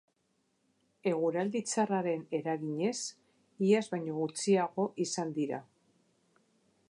Eguraldi 1.11 1.61
txarraren 1.71 2.23
eraginez, 2.37 2.95
iaz 3.67 3.83
baino 3.93 4.15
gutxiago 4.23 4.91
izan 5.07 5.35
dira. 5.41 5.63